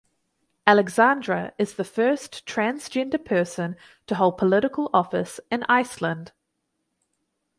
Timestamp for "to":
4.07-4.15